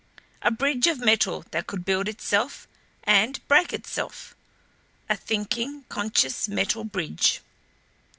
A 0.41 0.49
bridge 0.49 0.87
of 0.87 0.99
metal 0.99 1.45
that 1.51 1.67
could 1.67 1.85
build 1.85 2.07
itself 2.09 2.67
and 3.03 3.39
break 3.47 3.71
itself. 3.71 4.35
A 5.07 5.15
thinking, 5.15 5.83
conscious 5.89 6.49
metal 6.49 6.83
bridge! 6.83 7.41